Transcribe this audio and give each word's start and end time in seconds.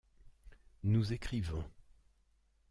Nous 0.83 1.13
écrivons. 1.13 1.63